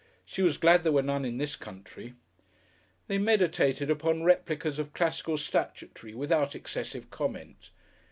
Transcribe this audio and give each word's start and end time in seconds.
She 0.25 0.41
was 0.41 0.57
glad 0.57 0.81
there 0.81 0.91
were 0.91 1.03
none 1.03 1.25
in 1.25 1.37
this 1.37 1.55
country. 1.55 2.15
They 3.05 3.19
meditated 3.19 3.91
upon 3.91 4.23
replicas 4.23 4.79
of 4.79 4.93
classical 4.93 5.37
statuary 5.37 6.15
without 6.15 6.55
excessive 6.55 7.11
comment. 7.11 7.69